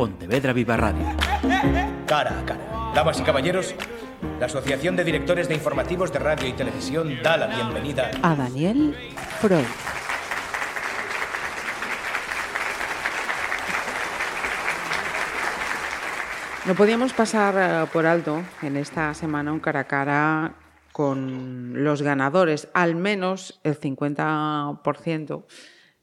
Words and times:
Pontevedra 0.00 0.54
Viva 0.54 0.78
Radio. 0.78 1.04
Cara 2.06 2.40
a 2.40 2.44
cara. 2.46 2.92
Damas 2.94 3.20
y 3.20 3.22
caballeros, 3.22 3.74
la 4.38 4.46
Asociación 4.46 4.96
de 4.96 5.04
Directores 5.04 5.46
de 5.46 5.54
Informativos 5.54 6.10
de 6.10 6.18
Radio 6.18 6.48
y 6.48 6.54
Televisión 6.54 7.18
da 7.22 7.36
la 7.36 7.48
bienvenida 7.48 8.10
a 8.22 8.34
Daniel 8.34 8.96
Freud. 9.40 9.66
No 16.64 16.74
podíamos 16.74 17.12
pasar 17.12 17.54
eh, 17.58 17.86
por 17.92 18.06
alto 18.06 18.42
en 18.62 18.78
esta 18.78 19.12
semana 19.12 19.52
un 19.52 19.60
cara 19.60 19.80
a 19.80 19.84
cara 19.84 20.54
con 20.92 21.84
los 21.84 22.00
ganadores, 22.00 22.68
al 22.72 22.94
menos 22.94 23.60
el 23.64 23.78
50%, 23.78 25.44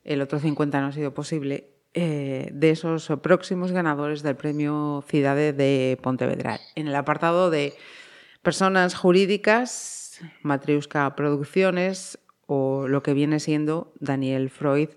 el 0.03 0.21
otro 0.21 0.39
50% 0.39 0.81
no 0.81 0.85
ha 0.85 0.91
sido 0.91 1.15
posible, 1.15 1.76
eh, 1.99 2.49
de 2.53 2.69
esos 2.69 3.11
próximos 3.23 3.71
ganadores 3.71 4.21
del 4.21 4.35
premio 4.35 5.03
Cidade 5.07 5.51
de 5.51 5.97
Pontevedra. 6.03 6.59
En 6.75 6.87
el 6.87 6.95
apartado 6.95 7.49
de 7.49 7.73
personas 8.43 8.93
jurídicas, 8.93 10.21
Matriusca 10.43 11.15
Producciones 11.15 12.19
o 12.45 12.87
lo 12.87 13.01
que 13.01 13.15
viene 13.15 13.39
siendo 13.39 13.95
Daniel 13.99 14.51
Freud, 14.51 14.89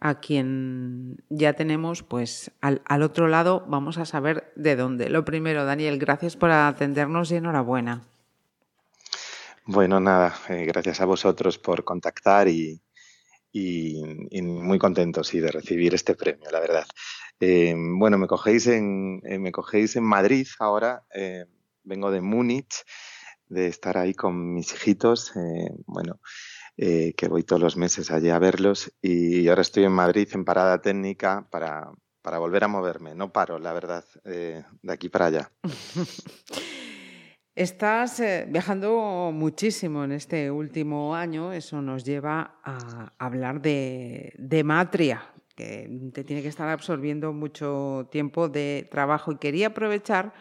a 0.00 0.20
quien 0.20 1.22
ya 1.28 1.52
tenemos 1.52 2.02
pues 2.02 2.50
al, 2.62 3.02
otro 3.02 3.28
lado, 3.28 3.66
vamos 3.68 3.98
a 3.98 4.06
saber 4.06 4.54
de 4.56 4.74
dónde. 4.74 5.10
Lo 5.10 5.26
primero, 5.26 5.66
Daniel, 5.66 5.98
gracias 5.98 6.38
por 6.38 6.50
atendernos 6.50 7.30
y 7.30 7.36
enhorabuena. 7.36 8.04
Bueno, 9.66 10.00
nada, 10.00 10.34
eh, 10.48 10.64
gracias 10.64 11.02
a 11.02 11.04
vosotros 11.04 11.58
por 11.58 11.84
contactar 11.84 12.48
y, 12.48 12.81
y, 13.52 14.02
muy 14.42 14.78
contento 14.78 15.22
sí, 15.22 15.40
de 15.40 15.52
recibir 15.52 15.94
este 15.94 16.14
premio, 16.14 16.50
la 16.50 16.60
verdad. 16.60 16.86
Eh, 17.38 17.74
bueno, 17.76 18.18
me 18.18 18.26
cogéis 18.26 18.66
en, 18.66 19.20
eh, 19.24 19.38
me 19.38 19.52
cogéis 19.52 19.96
en 19.96 20.04
Madrid 20.04 20.46
ahora, 20.58 21.04
eh, 21.14 21.44
vengo 21.84 22.10
de 22.10 22.20
Múnich, 22.20 22.84
de 23.48 23.66
estar 23.66 23.98
ahí 23.98 24.14
con 24.14 24.54
mis 24.54 24.72
hijitos, 24.72 25.32
bueno, 25.84 26.20
que 26.76 27.28
voy 27.28 27.42
todos 27.42 27.60
los 27.60 27.76
meses 27.76 28.10
allí 28.10 28.30
a 28.30 28.38
verlos 28.38 28.90
y 29.02 29.46
ahora 29.48 29.60
estoy 29.60 29.84
en 29.84 29.92
Madrid 29.92 30.26
en 30.32 30.46
parada 30.46 30.80
técnica 30.80 31.46
para, 31.50 31.92
para 32.22 32.38
volver 32.38 32.64
a 32.64 32.68
moverme. 32.68 33.14
No 33.14 33.30
paro, 33.30 33.58
la 33.58 33.74
verdad, 33.74 34.06
de 34.24 34.64
aquí 34.88 35.10
para 35.10 35.26
allá. 35.26 35.52
Estás 37.54 38.18
eh, 38.20 38.46
viajando 38.48 39.30
muchísimo 39.30 40.04
en 40.04 40.12
este 40.12 40.50
último 40.50 41.14
año, 41.14 41.52
eso 41.52 41.82
nos 41.82 42.02
lleva 42.02 42.58
a 42.64 43.12
hablar 43.18 43.60
de, 43.60 44.32
de 44.38 44.64
Matria, 44.64 45.22
que 45.54 46.10
te 46.14 46.24
tiene 46.24 46.40
que 46.40 46.48
estar 46.48 46.70
absorbiendo 46.70 47.34
mucho 47.34 48.08
tiempo 48.10 48.48
de 48.48 48.88
trabajo 48.90 49.32
y 49.32 49.36
quería 49.36 49.66
aprovechar 49.66 50.32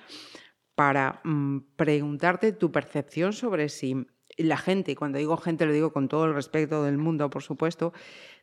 para 0.74 1.20
mmm, 1.26 1.58
preguntarte 1.76 2.54
tu 2.54 2.72
percepción 2.72 3.34
sobre 3.34 3.68
si 3.68 4.08
la 4.38 4.56
gente, 4.56 4.94
y 4.94 4.96
cuando 4.96 5.18
digo 5.18 5.36
gente 5.36 5.66
lo 5.66 5.74
digo 5.74 5.92
con 5.92 6.08
todo 6.08 6.24
el 6.24 6.34
respeto 6.34 6.86
del 6.86 6.98
mundo, 6.98 7.30
por 7.30 7.44
supuesto, 7.44 7.92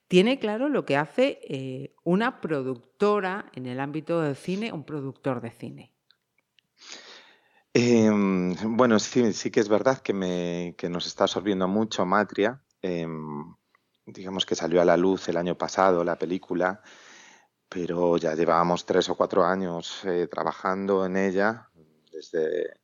tiene 0.08 0.38
claro 0.38 0.68
lo 0.68 0.84
que 0.84 0.98
hace 0.98 1.38
eh, 1.48 1.94
una 2.04 2.42
productora 2.42 3.50
en 3.54 3.64
el 3.64 3.80
ámbito 3.80 4.20
del 4.20 4.36
cine, 4.36 4.72
un 4.74 4.84
productor 4.84 5.40
de 5.40 5.52
cine. 5.52 5.97
Eh, 7.74 8.10
bueno, 8.64 8.98
sí, 8.98 9.32
sí 9.32 9.50
que 9.50 9.60
es 9.60 9.68
verdad 9.68 9.98
que, 9.98 10.12
me, 10.12 10.74
nos 10.90 11.06
está 11.06 11.24
absorbiendo 11.24 11.68
mucho 11.68 12.04
Matria. 12.06 12.62
Eh, 12.82 13.06
digamos 14.06 14.46
que 14.46 14.54
salió 14.54 14.80
a 14.80 14.84
la 14.84 14.96
luz 14.96 15.28
el 15.28 15.36
año 15.36 15.56
pasado 15.56 16.04
la 16.04 16.18
película, 16.18 16.82
pero 17.68 18.16
ya 18.16 18.34
llevábamos 18.34 18.86
tres 18.86 19.08
o 19.10 19.16
cuatro 19.16 19.44
años 19.44 20.04
eh, 20.04 20.28
trabajando 20.30 21.04
en 21.06 21.16
ella 21.16 21.68
desde, 22.12 22.80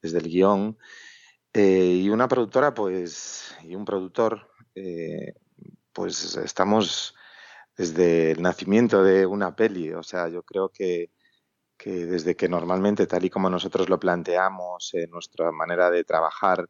desde 0.00 0.18
el 0.18 0.28
guion. 0.28 0.78
Eh, 1.52 2.00
y 2.04 2.10
una 2.10 2.28
productora, 2.28 2.74
pues, 2.74 3.56
y 3.64 3.74
un 3.74 3.84
productor, 3.84 4.50
eh, 4.74 5.34
pues 5.92 6.36
estamos 6.36 7.14
desde 7.76 8.32
el 8.32 8.42
nacimiento 8.42 9.02
de 9.02 9.26
una 9.26 9.56
peli. 9.56 9.92
O 9.92 10.02
sea, 10.02 10.28
yo 10.28 10.42
creo 10.44 10.68
que, 10.70 11.10
que 11.80 12.04
desde 12.04 12.36
que 12.36 12.46
normalmente, 12.46 13.06
tal 13.06 13.24
y 13.24 13.30
como 13.30 13.48
nosotros 13.48 13.88
lo 13.88 13.98
planteamos, 13.98 14.92
eh, 14.92 15.06
nuestra 15.08 15.50
manera 15.50 15.90
de 15.90 16.04
trabajar, 16.04 16.68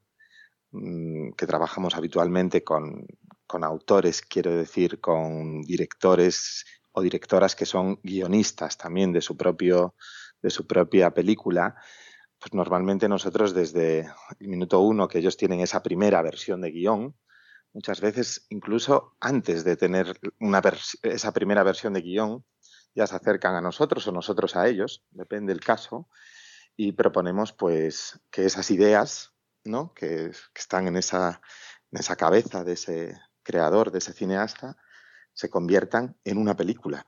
mmm, 0.71 1.33
que 1.33 1.47
trabajamos 1.47 1.97
habitualmente 1.97 2.63
con, 2.63 3.07
con 3.45 3.65
autores, 3.65 4.23
quiero 4.23 4.55
decir, 4.57 5.01
con 5.01 5.63
directores 5.63 6.65
o 6.93 7.03
directoras 7.03 7.57
que 7.57 7.67
son 7.67 7.99
guionistas 8.05 8.77
también 8.77 9.13
de 9.13 9.21
su 9.21 9.37
propio 9.37 9.95
de 10.43 10.51
su 10.51 10.67
propia 10.67 11.11
película, 11.11 11.75
pues 12.39 12.55
normalmente 12.55 13.09
nosotros 13.09 13.53
desde 13.53 14.09
el 14.39 14.49
minuto 14.49 14.81
uno 14.81 15.09
que 15.09 15.19
ellos 15.19 15.37
tienen 15.37 15.61
esa 15.61 15.83
primera 15.83 16.23
versión 16.23 16.63
de 16.63 16.71
guion, 16.71 17.15
muchas 17.75 18.01
veces 18.01 18.47
incluso 18.49 19.17
antes 19.21 19.65
de 19.65 19.77
tener 19.77 20.19
una 20.39 20.63
esa 21.03 21.33
primera 21.33 21.63
versión 21.63 21.93
de 21.93 22.01
guion, 22.01 22.45
ya 22.95 23.07
se 23.07 23.17
acercan 23.17 23.55
a 23.55 23.61
nosotros 23.61 24.07
o 24.07 24.13
nosotros 24.13 24.57
a 24.57 24.69
ellos, 24.69 25.05
depende 25.11 25.53
del 25.53 25.61
caso, 25.61 26.09
y 26.77 26.93
proponemos 26.93 27.53
pues 27.53 28.21
que 28.31 28.47
esas 28.47 28.71
ideas, 28.71 29.33
¿no? 29.65 29.93
que, 29.95 30.31
que 30.53 30.61
están 30.61 30.87
en 30.87 30.97
esa, 30.97 31.41
en 31.91 32.01
esa 32.01 32.17
cabeza 32.17 32.65
de 32.65 32.73
ese 32.73 33.21
creador, 33.43 33.91
de 33.91 33.99
ese 33.99 34.13
cineasta, 34.13 34.77
se 35.35 35.51
conviertan 35.51 36.17
en 36.25 36.39
una 36.39 36.57
película. 36.57 37.07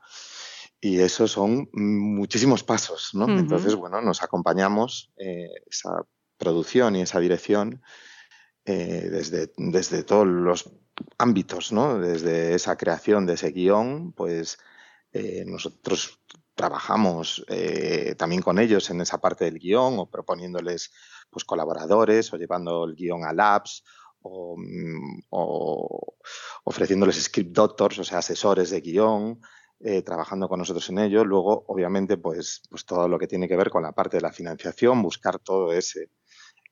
Y 0.79 0.99
eso 0.99 1.27
son 1.27 1.69
muchísimos 1.71 2.63
pasos, 2.63 3.11
¿no? 3.13 3.25
Uh 3.25 3.29
-huh. 3.29 3.39
Entonces, 3.39 3.73
bueno, 3.75 4.01
nos 4.01 4.21
acompañamos 4.21 5.13
eh, 5.15 5.49
esa 5.65 6.05
producción 6.37 6.95
y 6.95 7.01
esa 7.01 7.19
dirección 7.21 7.81
eh, 8.65 9.07
desde, 9.09 9.53
desde 9.55 10.03
todos 10.03 10.27
los 10.27 10.73
ámbitos, 11.17 11.71
¿no? 11.71 11.99
Desde 11.99 12.53
esa 12.53 12.75
creación 12.75 13.25
de 13.25 13.33
ese 13.35 13.51
guion, 13.51 14.11
pues 14.11 14.57
eh, 15.13 15.43
nosotros 15.45 16.19
trabajamos 16.55 17.45
eh, 17.47 18.15
también 18.17 18.41
con 18.41 18.59
ellos 18.59 18.89
en 18.89 19.01
esa 19.01 19.19
parte 19.19 19.45
del 19.45 19.59
guion 19.59 19.99
o 19.99 20.09
proponiéndoles 20.09 20.91
pues 21.29 21.45
colaboradores 21.45 22.31
o 22.33 22.37
llevando 22.37 22.85
el 22.85 22.95
guion 22.95 23.25
a 23.25 23.33
labs 23.33 23.83
o, 24.21 24.55
o 25.29 26.15
ofreciéndoles 26.63 27.23
script 27.23 27.51
doctors, 27.51 27.99
o 27.99 28.03
sea, 28.03 28.19
asesores 28.19 28.69
de 28.69 28.81
guion, 28.81 29.41
eh, 29.79 30.01
trabajando 30.01 30.47
con 30.47 30.59
nosotros 30.59 30.89
en 30.89 30.99
ello. 30.99 31.25
Luego, 31.25 31.65
obviamente, 31.67 32.17
pues, 32.17 32.61
pues 32.69 32.85
todo 32.85 33.07
lo 33.07 33.19
que 33.19 33.27
tiene 33.27 33.47
que 33.47 33.57
ver 33.57 33.69
con 33.69 33.83
la 33.83 33.91
parte 33.91 34.17
de 34.17 34.21
la 34.21 34.31
financiación, 34.31 35.01
buscar 35.01 35.39
todo 35.39 35.73
ese 35.73 36.09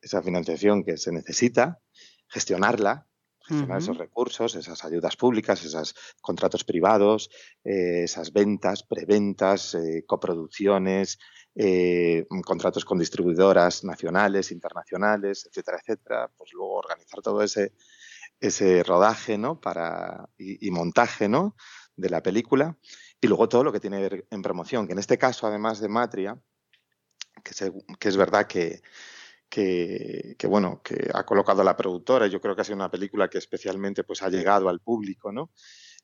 esa 0.01 0.22
financiación 0.22 0.84
que 0.84 0.97
se 0.97 1.12
necesita, 1.12 1.80
gestionarla, 2.28 3.07
gestionar 3.41 3.78
uh 3.78 3.79
-huh. 3.79 3.84
esos 3.84 3.97
recursos, 3.97 4.56
esas 4.56 4.84
ayudas 4.85 5.16
públicas, 5.16 5.63
esos 5.63 5.96
contratos 6.22 6.63
privados, 6.63 7.29
eh, 7.63 8.03
esas 8.03 8.31
ventas, 8.31 8.84
preventas, 8.84 9.75
eh, 9.75 10.03
coproducciones, 10.06 11.19
eh, 11.56 12.25
contratos 12.46 12.85
con 12.85 13.00
distribuidoras 13.00 13.84
nacionales, 13.84 14.51
internacionales, 14.51 15.46
etcétera, 15.46 15.80
etcétera. 15.80 16.31
Pues 16.38 16.53
luego 16.53 16.74
organizar 16.75 17.22
todo 17.22 17.41
ese, 17.41 17.74
ese 18.40 18.84
rodaje 18.84 19.38
¿no? 19.38 19.59
Para, 19.59 20.30
y, 20.38 20.68
y 20.68 20.72
montaje 20.72 21.28
¿no? 21.28 21.56
de 21.96 22.09
la 22.09 22.22
película 22.22 22.78
y 23.19 23.28
luego 23.28 23.47
todo 23.47 23.63
lo 23.63 23.72
que 23.72 23.80
tiene 23.80 23.97
que 23.97 24.09
ver 24.09 24.28
en 24.31 24.41
promoción, 24.41 24.88
que 24.88 24.94
en 24.94 25.00
este 25.00 25.18
caso, 25.18 25.46
además 25.46 25.80
de 25.80 25.90
Matria, 25.90 26.41
que, 27.44 27.53
se, 27.53 27.72
que 28.00 28.09
es 28.09 28.18
verdad 28.18 28.47
que, 28.47 28.81
que, 29.51 30.47
bueno, 30.47 30.81
que 30.81 31.12
ha 31.13 31.25
colocado 31.25 31.62
la 31.62 31.75
productora, 31.75 32.28
yo 32.28 32.39
creo 32.39 32.56
que 32.56 32.62
ha 32.62 32.63
sido 32.63 32.78
una 32.78 32.89
película 32.89 33.29
que 33.29 33.38
especialmente 33.38 34.06
pues 34.06 34.22
ha 34.22 34.29
llegado 34.29 34.69
al 34.69 34.79
público, 34.79 35.31
¿no? 35.31 35.51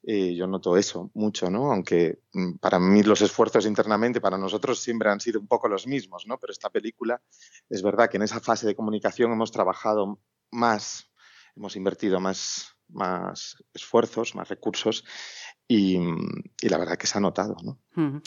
Eh, 0.04 0.36
yo 0.36 0.48
noto 0.48 0.76
eso 0.76 1.10
mucho, 1.14 1.50
¿no? 1.50 1.72
Aunque 1.72 2.20
mm, 2.34 2.58
para 2.58 2.78
mí 2.78 3.04
los 3.04 3.22
esfuerzos 3.22 3.66
internamente, 3.66 4.20
para 4.20 4.38
nosotros 4.38 4.82
siempre 4.82 5.10
han 5.10 5.22
sido 5.22 5.40
un 5.40 5.48
poco 5.48 5.70
los 5.70 5.88
mismos, 5.88 6.26
¿no? 6.28 6.38
Pero 6.38 6.52
esta 6.52 6.70
película, 6.70 7.22
es 7.70 7.82
verdad 7.82 8.10
que 8.10 8.18
en 8.18 8.24
esa 8.24 8.42
fase 8.42 8.68
de 8.68 8.76
comunicación 8.76 9.32
hemos 9.32 9.52
trabajado 9.52 10.20
más, 10.52 11.10
hemos 11.56 11.78
invertido 11.78 12.20
más, 12.20 12.76
más 12.90 13.64
esfuerzos, 13.74 14.36
más 14.36 14.50
recursos 14.50 15.06
y, 15.68 15.98
y, 16.62 16.70
la 16.70 16.78
verdad 16.78 16.98
que 16.98 17.08
se 17.08 17.18
ha 17.18 17.22
notado. 17.22 17.58
¿no? 17.64 18.22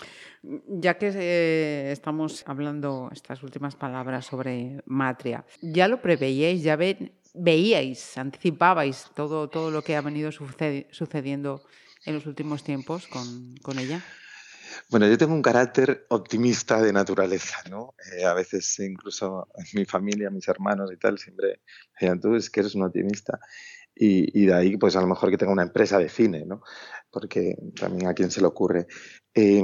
Ya 0.68 0.98
que 0.98 1.10
eh, 1.14 1.92
estamos 1.92 2.44
hablando 2.46 3.08
estas 3.12 3.42
últimas 3.42 3.76
palabras 3.76 4.26
sobre 4.26 4.82
Matria, 4.86 5.44
¿ya 5.62 5.88
lo 5.88 6.02
preveíais? 6.02 6.62
¿Ya 6.62 6.76
ve, 6.76 7.14
veíais, 7.34 8.18
anticipabais 8.18 9.10
todo, 9.14 9.48
todo 9.48 9.70
lo 9.70 9.82
que 9.82 9.96
ha 9.96 10.02
venido 10.02 10.32
sucedi 10.32 10.86
sucediendo 10.90 11.62
en 12.04 12.14
los 12.14 12.26
últimos 12.26 12.62
tiempos 12.62 13.06
con, 13.06 13.54
con 13.62 13.78
ella? 13.78 14.02
Bueno, 14.88 15.06
yo 15.06 15.16
tengo 15.18 15.34
un 15.34 15.42
carácter 15.42 16.06
optimista 16.08 16.80
de 16.80 16.92
naturaleza, 16.92 17.58
¿no? 17.70 17.94
Eh, 18.12 18.24
a 18.24 18.34
veces 18.34 18.78
incluso 18.80 19.48
mi 19.74 19.84
familia, 19.84 20.30
mis 20.30 20.48
hermanos 20.48 20.90
y 20.92 20.96
tal, 20.96 21.18
siempre 21.18 21.60
decían, 21.92 22.20
tú 22.20 22.34
es 22.34 22.50
que 22.50 22.60
eres 22.60 22.74
un 22.74 22.82
optimista. 22.82 23.38
Y, 24.02 24.42
y, 24.42 24.46
de 24.46 24.54
ahí, 24.54 24.76
pues 24.78 24.96
a 24.96 25.02
lo 25.02 25.06
mejor 25.06 25.30
que 25.30 25.36
tenga 25.36 25.52
una 25.52 25.62
empresa 25.62 25.98
de 25.98 26.08
cine, 26.08 26.46
¿no? 26.46 26.62
Porque 27.10 27.54
también 27.78 28.06
a 28.06 28.14
quién 28.14 28.30
se 28.30 28.40
le 28.40 28.46
ocurre. 28.46 28.86
Eh, 29.34 29.62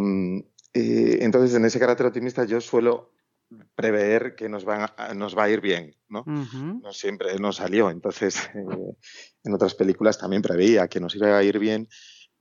eh, 0.74 1.18
entonces, 1.22 1.56
en 1.56 1.64
ese 1.64 1.78
carácter 1.78 2.04
optimista 2.04 2.44
yo 2.44 2.60
suelo 2.60 3.14
prever 3.74 4.34
que 4.34 4.50
nos, 4.50 4.66
va 4.68 4.84
a 4.84 5.48
ir 5.48 5.62
bien, 5.62 5.96
¿no? 6.10 6.22
No 6.26 6.92
siempre 6.92 7.38
nos 7.38 7.56
salió, 7.56 7.88
entonces 7.88 8.50
eh, 8.54 8.96
en 9.42 9.54
otras 9.54 9.74
películas 9.74 10.18
también 10.18 10.42
preveía 10.42 10.86
que 10.88 11.00
nos 11.00 11.14
iba 11.14 11.34
a 11.34 11.42
ir 11.42 11.58
bien, 11.58 11.88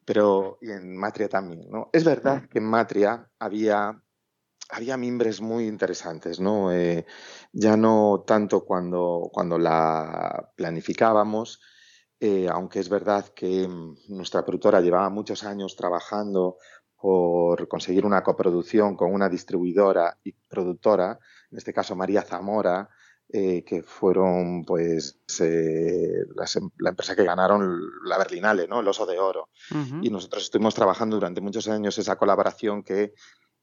pero 0.03 0.57
y 0.61 0.71
en 0.71 0.97
Matria 0.97 1.29
también, 1.29 1.69
¿no? 1.69 1.89
Es 1.93 2.03
verdad 2.03 2.49
que 2.49 2.57
en 2.57 2.65
Matria 2.65 3.29
había 3.39 4.01
había 4.69 4.97
mimbres 4.97 5.41
muy 5.41 5.67
interesantes, 5.67 6.39
¿no? 6.39 6.71
Eh, 6.71 7.05
ya 7.53 7.77
no 7.77 8.23
tanto 8.25 8.65
cuando, 8.65 9.29
cuando 9.31 9.57
la 9.57 10.51
planificábamos, 10.55 11.61
eh, 12.19 12.47
aunque 12.49 12.79
es 12.79 12.89
verdad 12.89 13.27
que 13.35 13.67
mm, 13.67 13.95
nuestra 14.09 14.43
productora 14.43 14.81
llevaba 14.81 15.09
muchos 15.09 15.43
años 15.43 15.75
trabajando 15.75 16.57
por 16.97 17.67
conseguir 17.67 18.05
una 18.05 18.23
coproducción 18.23 18.95
con 18.95 19.13
una 19.13 19.29
distribuidora 19.29 20.17
y 20.23 20.31
productora, 20.31 21.19
en 21.51 21.57
este 21.57 21.73
caso 21.73 21.95
María 21.95 22.21
Zamora, 22.21 22.89
eh, 23.27 23.63
que 23.63 23.81
fueron 23.81 24.63
pues 24.65 25.19
em, 25.39 26.69
la 26.77 26.89
empresa 26.89 27.15
que 27.15 27.23
ganaron 27.23 27.79
la 28.05 28.17
Berlinale, 28.19 28.67
¿no? 28.67 28.79
El 28.79 28.87
Oso 28.87 29.05
de 29.05 29.19
Oro. 29.19 29.49
Y 30.01 30.09
nosotros 30.09 30.43
estuvimos 30.43 30.75
trabajando 30.75 31.17
durante 31.17 31.41
muchos 31.41 31.67
años 31.67 31.97
esa 31.97 32.17
colaboración 32.17 32.83
que 32.83 33.13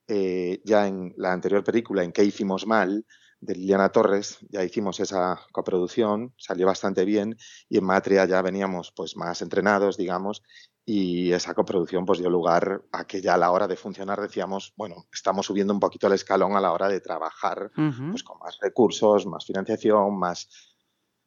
eh, 0.08 0.60
ya 0.64 0.88
en 0.88 1.14
la 1.16 1.32
anterior 1.32 1.62
película, 1.62 2.02
en 2.02 2.12
¿Qué 2.12 2.24
hicimos 2.24 2.66
mal? 2.66 3.06
De 3.42 3.56
Liliana 3.56 3.90
Torres, 3.90 4.38
ya 4.50 4.62
hicimos 4.62 5.00
esa 5.00 5.38
coproducción, 5.50 6.32
salió 6.38 6.66
bastante 6.66 7.04
bien 7.04 7.36
y 7.68 7.78
en 7.78 7.84
Matria 7.84 8.24
ya 8.24 8.40
veníamos 8.40 8.92
pues 8.94 9.16
más 9.16 9.42
entrenados, 9.42 9.96
digamos, 9.96 10.42
y 10.84 11.32
esa 11.32 11.52
coproducción 11.52 12.06
pues 12.06 12.20
dio 12.20 12.30
lugar 12.30 12.82
a 12.92 13.04
que 13.04 13.20
ya 13.20 13.34
a 13.34 13.38
la 13.38 13.50
hora 13.50 13.66
de 13.66 13.76
funcionar 13.76 14.20
decíamos, 14.20 14.72
bueno, 14.76 15.06
estamos 15.12 15.46
subiendo 15.46 15.74
un 15.74 15.80
poquito 15.80 16.06
el 16.06 16.12
escalón 16.12 16.54
a 16.56 16.60
la 16.60 16.72
hora 16.72 16.88
de 16.88 17.00
trabajar 17.00 17.72
pues 17.74 18.22
con 18.22 18.38
más 18.38 18.58
recursos, 18.60 19.26
más 19.26 19.44
financiación, 19.44 20.16
más 20.16 20.48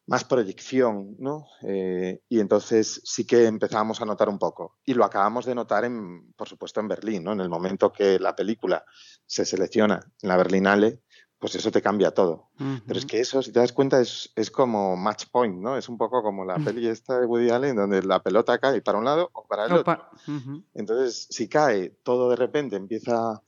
más 0.08 0.24
proyección, 0.24 1.16
¿no? 1.18 1.48
Eh, 1.64 2.22
y 2.30 2.40
entonces 2.40 3.02
sí 3.04 3.26
que 3.26 3.46
empezamos 3.46 4.02
a 4.02 4.06
notar 4.06 4.30
un 4.30 4.38
poco. 4.38 4.78
Y 4.86 4.94
lo 4.94 5.04
acabamos 5.04 5.46
de 5.46 5.56
notar, 5.56 5.84
en, 5.84 6.32
por 6.34 6.48
supuesto, 6.48 6.80
en 6.80 6.88
Berlín, 6.88 7.24
¿no? 7.24 7.34
En 7.34 7.42
el 7.42 7.50
momento 7.50 7.92
que 7.92 8.20
la 8.20 8.36
película 8.36 8.86
se 9.26 9.46
selecciona 9.46 10.00
en 10.22 10.30
la 10.30 10.38
Berlinale, 10.38 11.02
pues 11.40 11.56
eso 11.56 11.72
te 11.72 11.82
cambia 11.82 12.12
todo. 12.12 12.50
Pero 12.88 13.00
es 13.00 13.06
que 13.06 13.20
eso, 13.20 13.42
si 13.42 13.52
te 13.52 13.60
das 13.60 13.74
cuenta, 13.74 14.00
es, 14.00 14.32
es, 14.36 14.50
como 14.50 14.96
match 14.96 15.26
point, 15.32 15.58
¿no? 15.58 15.78
Es 15.78 15.90
un 15.90 15.98
poco 15.98 16.24
como 16.24 16.46
la 16.46 16.58
peli 16.58 16.88
esta 16.88 17.20
de 17.20 17.26
Woody 17.26 17.50
Allen, 17.50 17.76
donde 17.76 18.02
la 18.04 18.24
pelota 18.24 18.58
cae 18.58 18.82
para 18.82 18.98
un 18.98 19.06
lado 19.06 19.30
o 19.34 19.46
para 19.46 19.66
el 19.66 19.74
otro. 19.74 19.98
Entonces, 20.74 21.28
si 21.30 21.48
cae 21.48 21.90
todo 22.04 22.30
de 22.30 22.36
repente, 22.36 22.76
empieza 22.76 23.42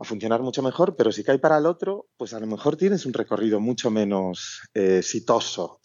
a 0.00 0.04
funcionar 0.04 0.40
mucho 0.40 0.62
mejor, 0.62 0.96
pero 0.96 1.12
si 1.12 1.22
cae 1.22 1.38
para 1.38 1.58
el 1.58 1.66
otro, 1.66 2.08
pues 2.16 2.32
a 2.32 2.40
lo 2.40 2.46
mejor 2.46 2.76
tienes 2.76 3.04
un 3.04 3.12
recorrido 3.12 3.60
mucho 3.60 3.90
menos 3.90 4.62
eh, 4.72 4.98
exitoso, 4.98 5.80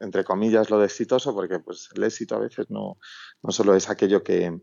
entre 0.00 0.24
comillas 0.24 0.70
lo 0.70 0.80
de 0.80 0.86
exitoso, 0.86 1.32
porque 1.32 1.60
pues 1.60 1.88
el 1.94 2.02
éxito 2.02 2.34
a 2.34 2.40
veces 2.40 2.68
no, 2.68 2.98
no 3.42 3.52
solo 3.52 3.76
es 3.76 3.88
aquello 3.88 4.24
que, 4.24 4.60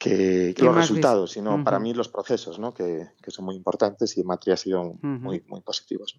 que, 0.00 0.54
los 0.56 0.74
resultados, 0.74 1.32
sino 1.32 1.62
para 1.62 1.78
mí 1.78 1.92
los 1.92 2.08
procesos, 2.08 2.58
¿no? 2.58 2.72
que, 2.72 3.10
que, 3.22 3.30
son 3.30 3.44
muy 3.44 3.54
importantes 3.54 4.16
y 4.16 4.22
en 4.22 4.26
Matria 4.28 4.54
ha 4.54 4.56
sido 4.56 4.94
muy, 5.02 5.44
muy 5.46 5.60
positivos. 5.60 6.18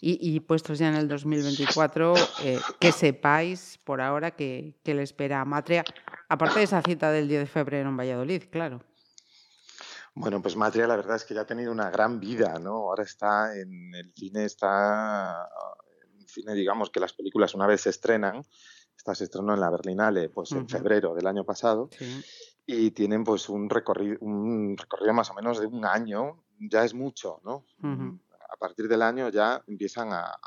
Y, 0.00 0.40
puestos 0.40 0.78
ya 0.78 0.88
en 0.88 0.94
el 0.94 1.06
2024, 1.06 2.14
eh, 2.44 2.58
que 2.80 2.92
sepáis 2.92 3.78
por 3.84 4.00
ahora 4.00 4.30
que, 4.30 4.74
que 4.82 4.94
le 4.94 5.02
espera 5.02 5.42
a 5.42 5.44
Matria, 5.44 5.84
aparte 6.30 6.60
de 6.60 6.64
esa 6.64 6.80
cita 6.80 7.12
del 7.12 7.28
10 7.28 7.40
de 7.40 7.46
febrero 7.46 7.90
en 7.90 7.96
Valladolid, 7.98 8.44
claro. 8.50 8.80
Bueno, 10.14 10.40
pues 10.40 10.56
Matria 10.56 10.86
la 10.86 10.96
verdad 10.96 11.16
es 11.16 11.24
que 11.24 11.34
ya 11.34 11.42
ha 11.42 11.46
tenido 11.46 11.72
una 11.72 11.90
gran 11.90 12.20
vida, 12.20 12.58
¿no? 12.58 12.72
Ahora 12.72 13.02
está 13.04 13.54
en 13.54 13.94
el 13.94 14.14
cine, 14.14 14.46
está 14.46 15.46
en 16.18 16.26
cine, 16.26 16.54
digamos 16.54 16.88
que 16.88 17.00
las 17.00 17.12
películas 17.12 17.54
una 17.54 17.66
vez 17.66 17.82
se 17.82 17.90
estrenan, 17.90 18.42
esta 18.96 19.14
se 19.14 19.24
estrenó 19.24 19.54
en 19.54 19.60
la 19.60 19.70
Berlinale 19.70 20.28
pues 20.28 20.52
en 20.52 20.68
febrero 20.68 21.14
del 21.14 21.26
año 21.26 21.44
pasado 21.44 21.88
y 22.72 22.90
tienen 22.92 23.24
pues 23.24 23.48
un 23.48 23.68
recorrido, 23.68 24.18
un 24.20 24.76
recorrido 24.76 25.14
más 25.14 25.30
o 25.30 25.34
menos 25.34 25.60
de 25.60 25.66
un 25.66 25.84
año, 25.84 26.44
ya 26.58 26.84
es 26.84 26.94
mucho, 26.94 27.40
¿no? 27.44 27.64
A 27.82 28.56
partir 28.56 28.88
del 28.88 29.02
año 29.02 29.28
ya 29.28 29.62
empiezan 29.66 30.12
a 30.12 30.38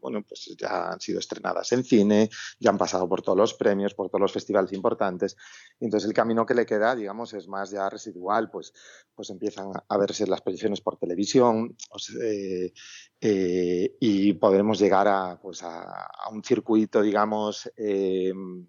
bueno, 0.00 0.22
pues 0.22 0.54
ya 0.56 0.92
han 0.92 1.00
sido 1.00 1.18
estrenadas 1.18 1.72
en 1.72 1.84
cine, 1.84 2.30
ya 2.58 2.70
han 2.70 2.78
pasado 2.78 3.08
por 3.08 3.22
todos 3.22 3.38
los 3.38 3.54
premios, 3.54 3.94
por 3.94 4.08
todos 4.08 4.20
los 4.20 4.32
festivales 4.32 4.72
importantes. 4.72 5.36
Y 5.80 5.84
entonces 5.84 6.08
el 6.08 6.14
camino 6.14 6.46
que 6.46 6.54
le 6.54 6.66
queda, 6.66 6.94
digamos, 6.94 7.32
es 7.34 7.48
más 7.48 7.70
ya 7.70 7.88
residual, 7.88 8.50
pues, 8.50 8.72
pues 9.14 9.30
empiezan 9.30 9.70
a 9.88 9.96
verse 9.96 10.26
las 10.26 10.40
proyecciones 10.40 10.80
por 10.80 10.96
televisión 10.96 11.76
eh, 12.22 12.72
eh, 13.20 13.96
y 14.00 14.32
podemos 14.34 14.78
llegar 14.78 15.08
a, 15.08 15.40
pues 15.40 15.62
a, 15.62 16.08
un 16.30 16.42
circuito, 16.44 17.02
digamos, 17.02 17.70
eh, 17.76 18.32
un 18.32 18.68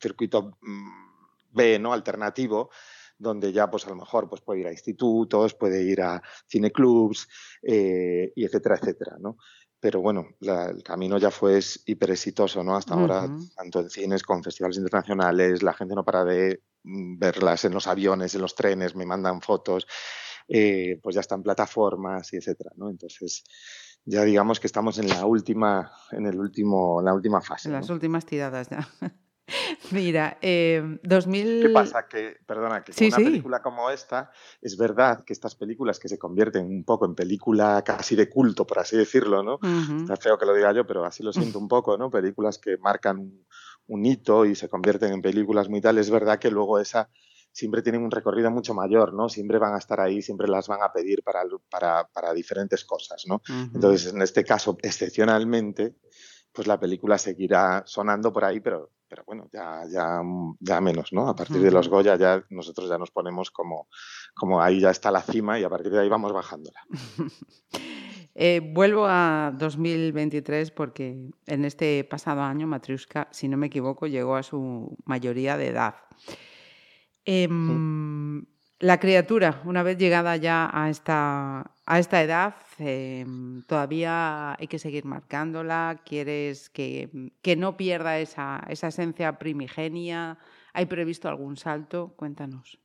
circuito 0.00 0.56
mm, 0.60 1.03
B, 1.54 1.78
¿no? 1.78 1.92
Alternativo, 1.92 2.70
donde 3.16 3.52
ya 3.52 3.70
pues 3.70 3.86
a 3.86 3.90
lo 3.90 3.96
mejor 3.96 4.28
pues 4.28 4.42
puede 4.42 4.60
ir 4.60 4.66
a 4.66 4.72
institutos, 4.72 5.54
puede 5.54 5.82
ir 5.82 6.02
a 6.02 6.22
cineclubs, 6.48 7.28
y 7.62 8.44
etcétera, 8.44 8.76
etcétera, 8.76 9.16
¿no? 9.18 9.36
pero 9.84 10.00
bueno, 10.00 10.28
el 10.40 10.82
camino 10.82 11.18
ya 11.18 11.30
fue 11.30 11.60
hiper 11.84 12.12
exitoso, 12.12 12.64
¿no? 12.64 12.74
Hasta 12.74 12.94
ahora, 12.94 13.28
tanto 13.54 13.80
en 13.80 13.90
cines 13.90 14.22
como 14.22 14.38
en 14.38 14.44
festivales 14.44 14.78
internacionales, 14.78 15.62
la 15.62 15.74
gente 15.74 15.94
no 15.94 16.02
para 16.02 16.24
de 16.24 16.62
mm, 16.84 17.18
verlas 17.18 17.66
en 17.66 17.74
los 17.74 17.86
aviones, 17.86 18.34
en 18.34 18.40
los 18.40 18.54
trenes, 18.54 18.96
me 18.96 19.04
mandan 19.04 19.42
fotos, 19.42 19.86
eh, 20.48 20.98
pues 21.02 21.14
ya 21.16 21.20
están 21.20 21.42
plataformas 21.42 22.32
y 22.32 22.36
etcétera, 22.36 22.70
¿no? 22.76 22.88
Entonces, 22.88 23.44
ya 24.06 24.22
digamos 24.22 24.58
que 24.58 24.68
estamos 24.68 24.96
en 24.96 25.08
la 25.08 25.26
última, 25.26 25.92
en 26.12 26.24
el 26.24 26.40
último, 26.40 27.02
la 27.02 27.12
última 27.12 27.42
fase. 27.42 27.68
En 27.68 27.74
las 27.74 27.90
últimas 27.90 28.24
tiradas 28.24 28.70
ya. 28.70 28.88
Mira, 29.94 30.38
eh, 30.40 30.98
2000... 31.04 31.62
¿Qué 31.62 31.68
pasa? 31.70 32.08
Que, 32.08 32.36
perdona, 32.44 32.82
que 32.82 32.92
con 32.92 33.06
una 33.06 33.16
película 33.16 33.62
como 33.62 33.90
esta, 33.90 34.32
es 34.60 34.76
verdad 34.76 35.24
que 35.24 35.32
estas 35.32 35.54
películas 35.54 36.00
que 36.00 36.08
se 36.08 36.18
convierten 36.18 36.66
un 36.66 36.84
poco 36.84 37.06
en 37.06 37.14
película 37.14 37.82
casi 37.84 38.16
de 38.16 38.28
culto, 38.28 38.66
por 38.66 38.80
así 38.80 38.96
decirlo, 38.96 39.44
¿no? 39.44 39.60
Está 40.00 40.16
feo 40.16 40.36
que 40.36 40.46
lo 40.46 40.54
diga 40.54 40.72
yo, 40.72 40.84
pero 40.84 41.04
así 41.04 41.22
lo 41.22 41.32
siento 41.32 41.60
un 41.60 41.68
poco, 41.68 41.96
¿no? 41.96 42.10
Películas 42.10 42.58
que 42.58 42.76
marcan 42.78 43.30
un, 43.86 44.06
hito 44.06 44.44
y 44.44 44.56
se 44.56 44.68
convierten 44.68 45.12
en 45.12 45.22
películas 45.22 45.68
muy 45.68 45.80
tal, 45.80 45.98
es 45.98 46.10
verdad 46.10 46.40
que 46.40 46.50
luego 46.50 46.80
esa 46.80 47.08
siempre 47.52 47.82
tienen 47.82 48.02
un 48.02 48.10
recorrido 48.10 48.50
mucho 48.50 48.74
mayor, 48.74 49.14
¿no? 49.14 49.28
Siempre 49.28 49.58
van 49.58 49.74
a 49.74 49.78
estar 49.78 50.00
ahí, 50.00 50.22
siempre 50.22 50.48
las 50.48 50.66
van 50.66 50.82
a 50.82 50.92
pedir 50.92 51.22
para, 51.22 51.42
para, 51.70 52.08
para 52.08 52.34
diferentes 52.34 52.84
cosas, 52.84 53.22
¿no? 53.28 53.40
Entonces, 53.72 54.12
en 54.12 54.22
este 54.22 54.42
caso, 54.42 54.76
excepcionalmente, 54.82 55.94
pues 56.54 56.66
la 56.66 56.78
película 56.78 57.18
seguirá 57.18 57.82
sonando 57.84 58.32
por 58.32 58.44
ahí, 58.44 58.60
pero 58.60 58.90
pero 59.14 59.22
bueno, 59.26 59.48
ya, 59.52 59.82
ya, 59.88 60.20
ya 60.58 60.80
menos, 60.80 61.12
¿no? 61.12 61.28
A 61.28 61.36
partir 61.36 61.60
de 61.62 61.70
los 61.70 61.88
Goya 61.88 62.16
ya 62.16 62.44
nosotros 62.50 62.88
ya 62.88 62.98
nos 62.98 63.12
ponemos 63.12 63.52
como, 63.52 63.86
como 64.34 64.60
ahí 64.60 64.80
ya 64.80 64.90
está 64.90 65.12
la 65.12 65.22
cima 65.22 65.56
y 65.56 65.62
a 65.62 65.70
partir 65.70 65.92
de 65.92 66.00
ahí 66.00 66.08
vamos 66.08 66.32
bajándola. 66.32 66.80
Eh, 68.36 68.58
vuelvo 68.74 69.06
a 69.06 69.52
2023 69.56 70.72
porque 70.72 71.30
en 71.46 71.64
este 71.64 72.02
pasado 72.02 72.42
año 72.42 72.66
Matriuska, 72.66 73.28
si 73.30 73.46
no 73.46 73.56
me 73.56 73.68
equivoco, 73.68 74.08
llegó 74.08 74.34
a 74.34 74.42
su 74.42 74.96
mayoría 75.04 75.56
de 75.56 75.68
edad. 75.68 75.94
La 78.80 78.98
criatura, 78.98 79.62
una 79.64 79.82
vez 79.82 79.98
llegada 79.98 80.36
ya 80.36 80.68
a 80.72 80.90
esta, 80.90 81.70
a 81.86 81.98
esta 81.98 82.22
edad, 82.22 82.56
em, 82.78 83.62
todavía 83.62 84.54
hay 84.54 84.66
que 84.66 84.78
seguir 84.78 85.04
marcándola, 85.04 86.02
quieres 86.04 86.70
que, 86.70 87.30
que 87.40 87.56
no 87.56 87.76
pierda 87.76 88.18
esa, 88.18 88.64
esa, 88.68 88.88
esencia 88.88 89.38
primigenia, 89.38 90.38
¿hay 90.72 90.86
previsto 90.86 91.28
algún 91.28 91.56
salto? 91.56 92.14
Cuéntanos. 92.16 92.78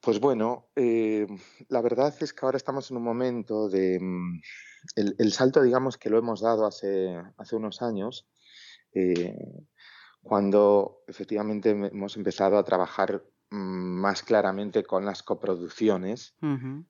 Pues 0.00 0.20
bueno, 0.20 0.68
eh, 0.76 1.26
la 1.68 1.80
verdad 1.80 2.14
es 2.20 2.32
que 2.32 2.44
ahora 2.44 2.58
estamos 2.58 2.90
en 2.90 2.96
un 2.96 3.04
momento 3.04 3.68
de... 3.68 3.98
Mm, 4.00 4.40
el, 4.96 5.32
salto, 5.32 5.62
digamos, 5.62 5.96
que 5.96 6.10
lo 6.10 6.18
hemos 6.18 6.42
dado 6.42 6.66
hace, 6.66 7.16
hace 7.38 7.56
unos 7.56 7.80
años, 7.80 8.28
eh, 8.92 9.34
cuando 10.22 11.04
efectivamente 11.06 11.70
hemos 11.70 12.16
empezado 12.16 12.58
a 12.58 12.64
trabajar 12.64 13.24
más 13.50 14.22
claramente 14.22 14.84
con 14.84 15.04
las 15.04 15.22
coproducciones, 15.22 16.36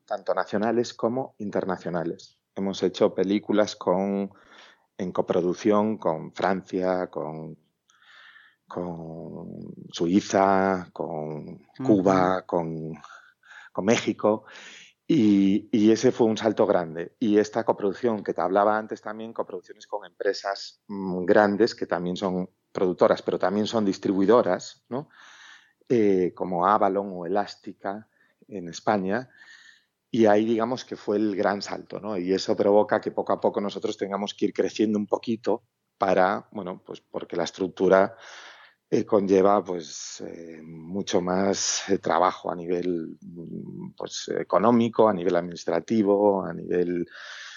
tanto 0.07 0.35
nacionales 0.35 0.95
como 0.95 1.35
internacionales. 1.39 2.39
Hemos 2.55 2.83
hecho 2.83 3.15
películas 3.15 3.77
con, 3.77 4.33
en 4.97 5.13
coproducción 5.13 5.99
con 5.99 6.33
Francia, 6.33 7.09
con, 7.09 7.59
con 8.67 9.75
Suiza, 9.91 10.89
con 10.93 11.67
Cuba, 11.85 12.43
con, 12.47 12.95
con, 13.73 13.85
México. 13.85 14.45
Y, 15.07 15.69
y, 15.71 15.91
ese 15.91 16.13
fue 16.13 16.29
un 16.29 16.39
salto 16.39 16.67
grande. 16.67 17.15
Y 17.19 17.39
esta 17.39 17.65
coproducción 17.65 18.25
que 18.25 18.33
te 18.33 18.41
hablaba 18.41 18.79
antes 18.79 19.03
también, 19.03 19.35
coproducciones 19.35 19.87
con 19.87 20.07
empresas 20.07 20.81
mm, 20.89 21.25
grandes 21.25 21.75
que 21.75 21.87
también 21.87 22.17
son 22.17 22.49
productoras, 22.73 23.21
pero 23.21 23.39
también 23.39 23.67
son 23.67 23.85
distribuidoras, 23.85 24.85
¿no? 24.89 25.09
Eh, 25.89 26.33
como 26.35 26.67
Avalon 26.67 27.11
o 27.13 27.27
Elástica, 27.27 28.09
en 28.49 28.69
España. 28.69 29.29
Y 30.11 30.27
ahí 30.27 30.45
digamos 30.45 30.85
que 30.85 30.97
fue 30.97 31.17
el 31.17 31.35
gran 31.35 31.61
salto, 31.61 31.99
¿no? 32.01 32.17
Y 32.17 32.33
eso 32.33 32.57
provoca 32.57 33.01
que 33.01 33.11
poco 33.11 33.33
a 33.33 33.41
poco 33.41 33.61
nosotros 33.61 33.97
tengamos 33.97 34.35
que 34.35 34.47
ir 34.47 34.53
creciendo 34.53 34.99
un 34.99 35.07
poquito 35.07 35.65
para, 35.99 36.49
bueno, 36.53 36.83
pues 36.85 37.01
porque 37.01 37.37
la 37.37 37.45
estructura 37.45 38.17
eh, 38.91 39.05
conlleva 39.05 39.65
pues 39.65 40.23
eh, 40.27 40.61
mucho 40.63 41.21
más 41.21 41.89
eh, 41.89 41.99
trabajo 41.99 42.51
a 42.51 42.55
nivel 42.55 43.17
mm, 43.21 43.93
pues, 43.97 44.31
económico, 44.39 45.09
a 45.09 45.13
nivel 45.13 45.35
administrativo, 45.35 46.45
a 46.45 46.53
nivel 46.53 47.07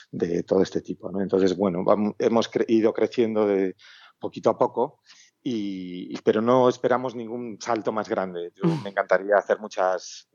de 0.09 0.43
todo 0.43 0.63
este 0.63 0.81
tipo. 0.81 1.11
¿no? 1.11 1.21
Entonces, 1.21 1.55
bueno, 1.55 1.83
hemos 2.17 2.49
ido 2.67 2.93
creciendo 2.93 3.45
de 3.45 3.75
poquito 4.19 4.49
a 4.49 4.57
poco, 4.57 5.01
y, 5.49 6.17
pero 6.23 6.41
no 6.41 6.67
esperamos 6.69 7.15
ningún 7.15 7.57
salto 7.59 7.91
más 7.91 8.09
grande. 8.09 8.51
Mm. 8.61 8.83
me 8.83 8.89
encantaría 8.89 9.35
hacer 9.35 9.59
muchas, 9.59 10.29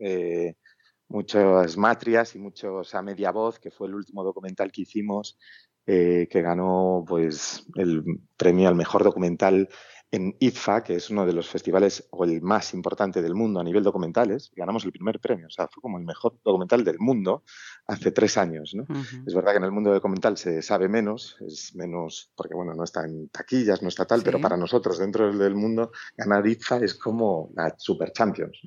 muchas 1.08 1.76
matrias 1.76 2.34
y 2.34 2.38
muchos 2.38 2.94
a 2.94 3.02
media 3.02 3.30
voz, 3.30 3.58
que 3.58 3.70
fue 3.70 3.88
el 3.88 3.94
último 3.94 4.24
documental 4.24 4.70
que 4.72 4.82
hicimos, 4.82 5.38
que 5.84 6.28
ganó 6.30 7.04
pues, 7.06 7.66
el 7.74 8.04
premio 8.36 8.68
al 8.68 8.74
mejor 8.74 9.04
documental 9.04 9.68
en 10.12 10.36
IFA, 10.38 10.84
que 10.84 10.94
es 10.94 11.08
uno 11.08 11.24
de 11.24 11.32
los 11.32 11.48
festivales 11.48 12.06
o 12.10 12.24
el 12.24 12.42
más 12.42 12.74
importante 12.74 13.22
del 13.22 13.34
mundo 13.34 13.60
a 13.60 13.64
nivel 13.64 13.82
documentales, 13.82 14.52
ganamos 14.54 14.84
el 14.84 14.92
primer 14.92 15.18
premio. 15.18 15.46
O 15.46 15.50
sea, 15.50 15.68
fue 15.68 15.80
como 15.80 15.96
el 15.96 16.04
mejor 16.04 16.38
documental 16.44 16.84
del 16.84 16.98
mundo 16.98 17.44
hace 17.86 18.12
tres 18.12 18.36
años. 18.36 18.74
¿no? 18.74 18.84
Es 19.26 19.34
verdad 19.34 19.52
que 19.52 19.56
en 19.56 19.64
el 19.64 19.72
mundo 19.72 19.90
documental 19.90 20.36
se 20.36 20.60
sabe 20.60 20.86
menos, 20.86 21.38
es 21.40 21.74
menos, 21.74 22.30
porque 22.36 22.54
bueno, 22.54 22.74
no 22.74 22.84
está 22.84 23.06
en 23.06 23.30
taquillas, 23.30 23.80
no 23.80 23.88
está 23.88 24.04
tal, 24.04 24.22
pero 24.22 24.38
para 24.38 24.58
nosotros 24.58 24.98
dentro 24.98 25.32
del 25.34 25.54
mundo 25.54 25.92
ganar 26.14 26.46
IFA 26.46 26.84
es 26.84 26.94
como 26.94 27.50
la 27.56 27.74
Super 27.78 28.12
Champions. 28.12 28.60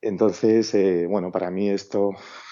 Entonces, 0.00 0.74
eh, 0.74 1.06
bueno, 1.08 1.30
para 1.30 1.50
mí 1.52 1.70
esto 1.70 2.10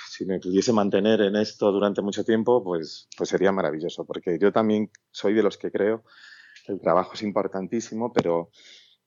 si 0.09 0.27
me 0.27 0.39
pudiese 0.39 0.73
mantener 0.73 1.23
en 1.23 1.37
esto 1.37 1.73
durante 1.73 2.03
mucho 2.03 2.23
tiempo, 2.23 2.63
pues, 2.63 3.09
pues 3.17 3.31
sería 3.31 3.51
maravilloso, 3.51 4.05
porque 4.05 4.39
yo 4.39 4.53
también 4.53 4.91
soy 5.11 5.33
de 5.33 5.43
los 5.43 5.57
que 5.57 5.73
creo 5.73 6.05
el 6.69 6.81
trabajo 6.81 7.15
es 7.15 7.23
importantísimo, 7.23 8.13
pero 8.13 8.51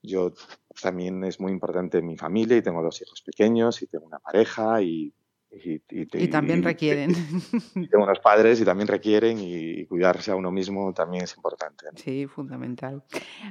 yo 0.02 0.32
también 0.80 1.24
es 1.24 1.40
muy 1.40 1.52
importante 1.52 2.02
mi 2.02 2.16
familia 2.16 2.56
y 2.56 2.62
tengo 2.62 2.82
dos 2.82 3.00
hijos 3.02 3.22
pequeños 3.22 3.82
y 3.82 3.86
tengo 3.86 4.06
una 4.06 4.18
pareja 4.18 4.82
y... 4.82 5.12
Y, 5.58 6.28
también 6.28 6.62
requieren. 6.62 7.12
Y, 7.76 7.88
tengo 7.88 8.04
unos 8.04 8.18
padres 8.18 8.60
y 8.60 8.64
también 8.64 8.88
requieren 8.88 9.38
y, 9.40 9.86
cuidarse 9.86 10.30
a 10.30 10.36
uno 10.36 10.50
mismo 10.50 10.92
también 10.92 11.24
es 11.24 11.34
importante. 11.34 11.86
Sí, 11.94 12.26
fundamental. 12.26 13.04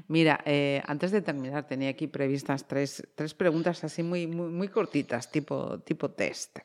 Mira, 0.08 0.40
eh, 0.46 0.84
antes 0.86 1.10
de 1.12 1.24
terminar 1.24 1.66
tenía 1.66 1.90
aquí 1.90 2.06
previstas 2.06 2.68
tres, 2.68 3.08
tres 3.16 3.34
preguntas 3.34 3.84
así 3.84 4.04
muy, 4.04 4.28
muy, 4.28 4.50
muy 4.50 4.68
cortitas, 4.68 5.32
tipo, 5.32 5.80
tipo 5.80 6.12
test. 6.12 6.60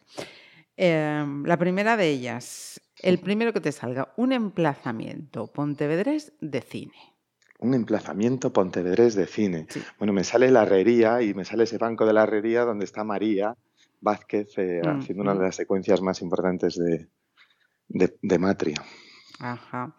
Em, 0.76 1.44
la 1.46 1.56
primera 1.56 1.96
de 1.96 2.10
ellas, 2.10 2.80
el 2.98 3.18
primero 3.18 3.54
que 3.54 3.60
te 3.60 3.72
salga, 3.72 4.12
un 4.16 4.32
emplazamiento 4.32 5.46
pontevedrés 5.46 6.34
de 6.40 6.60
cine 6.60 7.10
un 7.60 7.74
emplazamiento 7.74 8.52
pontevedrés 8.52 9.14
de 9.14 9.26
cine. 9.26 9.66
Bueno, 9.98 10.12
me 10.12 10.24
sale 10.24 10.50
la 10.50 10.62
herrería 10.62 11.22
y 11.22 11.34
me 11.34 11.44
sale 11.44 11.64
ese 11.64 11.78
banco 11.78 12.06
de 12.06 12.12
la 12.12 12.22
herrería 12.22 12.64
donde 12.64 12.84
está 12.84 13.04
María 13.04 13.56
Vázquez 14.00 14.56
eh, 14.56 14.80
mm, 14.82 14.88
haciendo 14.88 15.22
una 15.22 15.34
de 15.34 15.40
mm. 15.40 15.42
las 15.42 15.56
secuencias 15.56 16.00
más 16.00 16.22
importantes 16.22 16.76
de, 16.76 17.08
de, 17.88 18.38
Matria. 18.38 18.82
Ajá. 19.38 19.94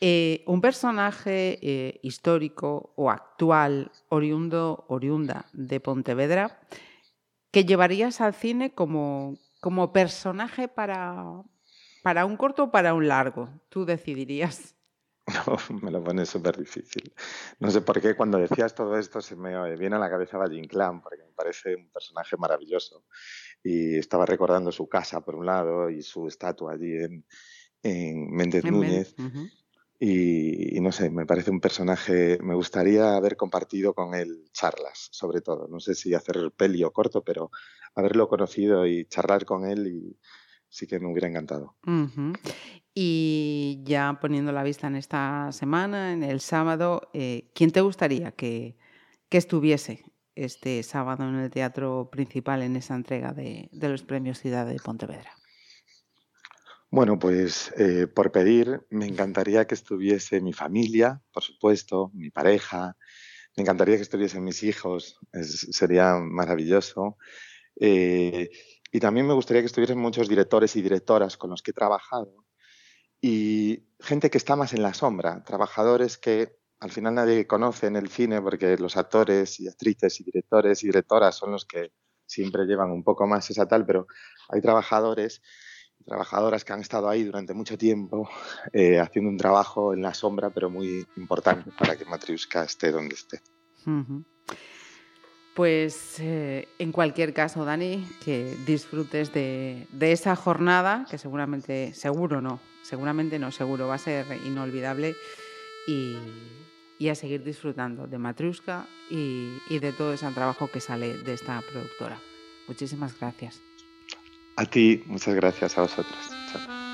Eh, 0.00 0.44
un 0.46 0.60
personaje 0.60 1.58
eh, 1.62 1.98
histórico 2.02 2.92
o 2.96 3.10
actual, 3.10 3.90
oriundo, 4.10 4.84
oriunda 4.88 5.46
de 5.52 5.80
Pontevedra, 5.80 6.60
que 7.50 7.64
llevarías 7.64 8.20
al 8.20 8.34
cine 8.34 8.74
como, 8.74 9.38
como 9.60 9.92
personaje 9.92 10.68
para, 10.68 11.42
para 12.02 12.26
un 12.26 12.36
corto 12.36 12.64
o 12.64 12.70
para 12.70 12.94
un 12.94 13.08
largo. 13.08 13.48
Tú 13.70 13.86
decidirías. 13.86 14.77
No, 15.46 15.78
me 15.82 15.90
lo 15.90 16.02
pone 16.02 16.24
súper 16.24 16.56
difícil. 16.56 17.12
No 17.60 17.70
sé 17.70 17.80
por 17.82 18.00
qué 18.00 18.16
cuando 18.16 18.38
decías 18.38 18.74
todo 18.74 18.96
esto 18.96 19.20
se 19.20 19.36
me 19.36 19.76
viene 19.76 19.96
a 19.96 19.98
la 19.98 20.10
cabeza 20.10 20.38
Valle 20.38 20.58
Inclán, 20.58 21.02
porque 21.02 21.22
me 21.22 21.32
parece 21.32 21.76
un 21.76 21.90
personaje 21.90 22.36
maravilloso. 22.36 23.04
Y 23.62 23.98
estaba 23.98 24.24
recordando 24.24 24.72
su 24.72 24.88
casa, 24.88 25.20
por 25.20 25.34
un 25.34 25.46
lado, 25.46 25.90
y 25.90 26.02
su 26.02 26.26
estatua 26.26 26.72
allí 26.72 26.92
en, 26.96 27.26
en 27.82 28.30
Méndez 28.30 28.64
Núñez. 28.64 29.14
y, 30.00 30.80
no 30.80 30.92
sé, 30.92 31.10
me 31.10 31.26
parece 31.26 31.50
un 31.50 31.60
personaje, 31.60 32.38
me 32.42 32.54
gustaría 32.54 33.16
haber 33.16 33.36
compartido 33.36 33.94
con 33.94 34.14
él 34.14 34.48
charlas, 34.52 35.08
sobre 35.10 35.40
todo. 35.40 35.68
No 35.68 35.80
sé 35.80 35.94
si 35.94 36.14
hacer 36.14 36.52
peli 36.56 36.84
o 36.84 36.92
corto, 36.92 37.22
pero 37.22 37.50
haberlo 37.94 38.28
conocido 38.28 38.86
y 38.86 39.04
charlar 39.06 39.44
con 39.44 39.66
él 39.66 39.88
y 39.88 40.18
sí 40.68 40.86
que 40.86 41.00
me 41.00 41.10
hubiera 41.10 41.28
encantado. 41.28 41.76
Y 42.94 43.80
ya 43.84 44.18
poniendo 44.20 44.52
la 44.52 44.62
vista 44.62 44.86
en 44.86 44.96
esta 44.96 45.52
semana, 45.52 46.12
en 46.12 46.22
el 46.22 46.40
sábado, 46.40 47.10
eh, 47.12 47.50
¿quién 47.54 47.70
te 47.70 47.80
gustaría 47.80 48.32
que, 48.32 48.76
estuviese 49.30 50.04
este 50.34 50.82
sábado 50.82 51.28
en 51.28 51.36
el 51.36 51.50
teatro 51.50 52.08
principal 52.10 52.62
en 52.62 52.76
esa 52.76 52.94
entrega 52.94 53.32
de, 53.32 53.68
los 53.72 54.02
premios 54.02 54.40
Ciudad 54.40 54.66
de 54.66 54.76
Pontevedra? 54.76 55.30
Bueno, 56.90 57.18
pues 57.18 57.72
eh, 57.76 58.06
por 58.06 58.32
pedir, 58.32 58.80
me 58.88 59.06
encantaría 59.06 59.66
que 59.66 59.74
estuviese 59.74 60.40
mi 60.40 60.54
familia, 60.54 61.20
por 61.32 61.42
supuesto, 61.42 62.10
mi 62.14 62.30
pareja, 62.30 62.96
me 63.56 63.62
encantaría 63.62 63.96
que 63.96 64.02
estuviesen 64.02 64.44
mis 64.44 64.62
hijos, 64.62 65.18
sería 65.42 66.14
maravilloso. 66.14 67.16
Eh, 67.80 68.50
y 68.90 69.00
también 69.00 69.26
me 69.26 69.34
gustaría 69.34 69.62
que 69.62 69.66
estuviesen 69.66 69.98
muchos 69.98 70.28
directores 70.28 70.76
y 70.76 70.82
directoras 70.82 71.36
con 71.36 71.50
los 71.50 71.62
que 71.62 71.72
he 71.72 71.74
trabajado 71.74 72.46
y 73.20 73.84
gente 74.00 74.30
que 74.30 74.38
está 74.38 74.56
más 74.56 74.72
en 74.72 74.82
la 74.82 74.94
sombra, 74.94 75.42
trabajadores 75.44 76.18
que 76.18 76.58
al 76.80 76.90
final 76.90 77.14
nadie 77.14 77.46
conoce 77.46 77.86
en 77.86 77.96
el 77.96 78.08
cine 78.08 78.40
porque 78.40 78.76
los 78.76 78.96
actores 78.96 79.58
y 79.60 79.68
actrices 79.68 80.20
y 80.20 80.24
directores 80.24 80.82
y 80.84 80.86
directoras 80.86 81.34
son 81.34 81.50
los 81.52 81.64
que 81.64 81.92
siempre 82.26 82.64
llevan 82.66 82.90
un 82.90 83.02
poco 83.02 83.26
más 83.26 83.50
esa 83.50 83.66
tal, 83.66 83.84
pero 83.84 84.06
hay 84.48 84.60
trabajadores 84.60 85.42
y 85.98 86.04
trabajadoras 86.04 86.64
que 86.64 86.72
han 86.72 86.80
estado 86.80 87.08
ahí 87.08 87.24
durante 87.24 87.54
mucho 87.54 87.76
tiempo 87.76 88.28
eh, 88.72 89.00
haciendo 89.00 89.30
un 89.30 89.36
trabajo 89.36 89.92
en 89.92 90.02
la 90.02 90.14
sombra, 90.14 90.50
pero 90.50 90.70
muy 90.70 91.06
importante 91.16 91.72
para 91.76 91.96
que 91.96 92.04
Matriuska 92.04 92.64
esté 92.64 92.92
donde 92.92 93.14
esté. 93.14 93.40
Pues 95.58 96.20
eh, 96.20 96.68
en 96.78 96.92
cualquier 96.92 97.34
caso, 97.34 97.64
Dani, 97.64 98.06
que 98.24 98.56
disfrutes 98.64 99.32
de, 99.32 99.88
esa 100.00 100.36
jornada, 100.36 101.04
que 101.10 101.18
seguramente, 101.18 101.92
seguro 101.94 102.40
no, 102.40 102.60
seguramente 102.82 103.40
no, 103.40 103.50
seguro 103.50 103.88
va 103.88 103.96
a 103.96 103.98
ser 103.98 104.24
inolvidable 104.46 105.16
y, 105.88 107.08
a 107.08 107.14
seguir 107.16 107.42
disfrutando 107.42 108.06
de 108.06 108.18
Matruska 108.18 108.86
y, 109.10 109.48
y 109.68 109.80
de 109.80 109.92
todo 109.92 110.12
ese 110.12 110.30
trabajo 110.30 110.68
que 110.68 110.78
sale 110.78 111.14
de 111.24 111.34
esta 111.34 111.60
productora. 111.72 112.20
Muchísimas 112.68 113.18
gracias. 113.18 113.60
A 114.54 114.64
ti, 114.64 115.02
muchas 115.06 115.34
gracias 115.34 115.76
a 115.76 115.80
vosotros. 115.80 116.30
Chao. 116.52 116.87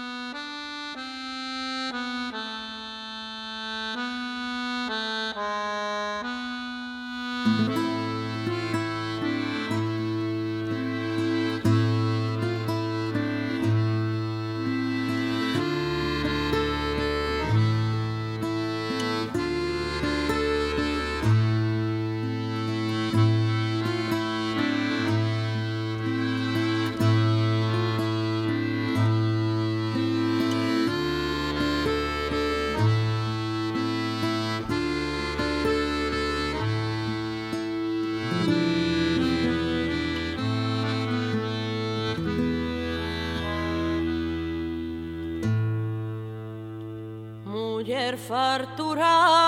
Fartura. 48.28 49.43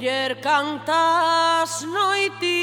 Ai, 0.00 0.06
muller, 0.06 0.40
cantas 0.40 1.82
noitiñas 1.82 2.59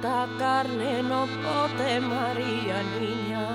tanta 0.00 0.28
carne 0.38 1.02
no 1.02 1.26
pote 1.42 2.00
María 2.00 2.82
niña. 2.98 3.46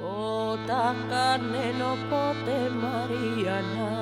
Bota 0.00 0.94
carne 1.08 1.72
no 1.78 1.96
pote 2.08 2.70
María 2.70 3.60
na. 3.62 4.01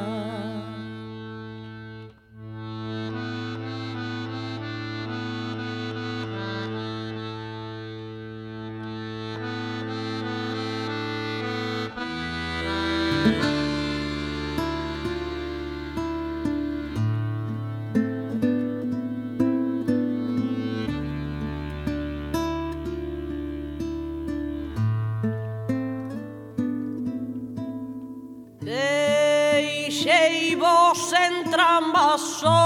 show. 32.20 32.59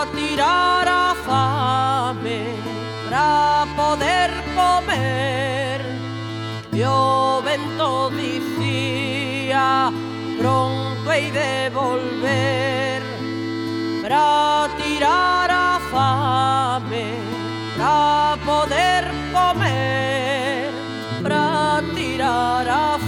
a 0.00 0.06
tirar 0.14 0.86
a 0.86 1.14
fame 1.26 2.54
para 3.08 3.66
poder 3.76 4.30
comer. 4.54 5.80
Yo 6.70 7.42
vento 7.44 8.10
dicía 8.10 9.90
pronto 10.38 11.12
he 11.12 11.32
de 11.32 11.70
volver 11.70 13.02
para 14.02 14.68
tirar 14.80 15.50
a 15.50 15.80
fame 15.90 17.18
para 17.76 18.36
poder 18.46 19.04
comer, 19.32 20.70
para 21.24 21.82
tirar 21.96 22.68
a 22.68 22.98
fame. 22.98 23.07